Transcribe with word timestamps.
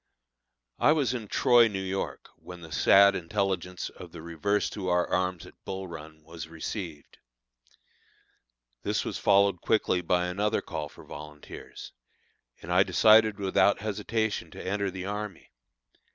I 0.79 0.93
was 0.93 1.13
in 1.13 1.27
Troy, 1.27 1.67
New 1.67 1.79
York, 1.83 2.29
when 2.35 2.61
the 2.61 2.71
sad 2.71 3.13
intelligence 3.15 3.89
of 3.89 4.11
the 4.11 4.23
reverse 4.23 4.67
to 4.71 4.87
our 4.87 5.07
arms 5.07 5.45
at 5.45 5.63
Bull 5.63 5.87
Run, 5.87 6.23
was 6.23 6.47
received. 6.47 7.19
This 8.81 9.05
was 9.05 9.19
followed 9.19 9.61
quickly 9.61 10.01
by 10.01 10.25
another 10.25 10.59
call 10.61 10.89
for 10.89 11.03
volunteers, 11.03 11.91
and 12.63 12.73
I 12.73 12.81
decided 12.81 13.37
without 13.37 13.81
hesitation 13.81 14.49
to 14.49 14.65
enter 14.67 14.89
the 14.89 15.05
army. 15.05 15.51